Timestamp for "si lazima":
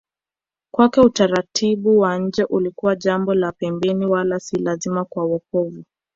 4.39-5.05